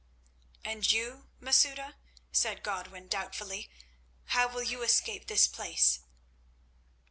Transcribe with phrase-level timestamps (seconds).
[0.65, 1.93] "And you, Masouda,"
[2.31, 3.69] said Godwin, doubtfully;
[4.29, 5.99] "how will you escape this place?"